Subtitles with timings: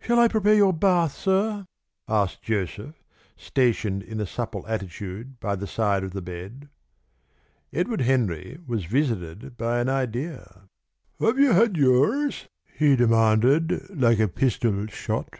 [0.00, 1.64] "Shall I prepare your bath, sir?"
[2.08, 3.04] asked Joseph,
[3.36, 6.68] stationed in a supple attitude by the side of the bed.
[7.72, 10.64] Edward Henry was visited by an idea.
[11.20, 15.38] "Have you had yours?" he demanded like a pistol shot.